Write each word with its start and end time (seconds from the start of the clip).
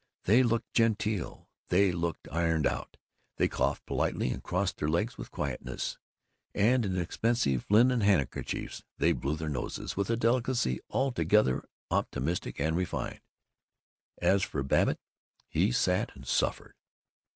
They 0.23 0.41
looked 0.41 0.73
genteel. 0.73 1.47
They 1.69 1.91
looked 1.91 2.27
ironed 2.31 2.65
out. 2.65 2.97
They 3.37 3.47
coughed 3.47 3.85
politely, 3.85 4.31
and 4.31 4.41
crossed 4.41 4.77
their 4.77 4.87
legs 4.87 5.15
with 5.15 5.29
quietness, 5.29 5.99
and 6.55 6.83
in 6.87 6.97
expensive 6.97 7.67
linen 7.69 8.01
handkerchiefs 8.01 8.83
they 8.97 9.11
blew 9.11 9.35
their 9.35 9.47
noses 9.47 9.95
with 9.95 10.09
a 10.09 10.17
delicacy 10.17 10.79
altogether 10.89 11.69
optimistic 11.91 12.59
and 12.59 12.75
refined. 12.75 13.21
As 14.17 14.41
for 14.41 14.63
Babbitt, 14.63 14.99
he 15.47 15.71
sat 15.71 16.15
and 16.15 16.25
suffered. 16.27 16.73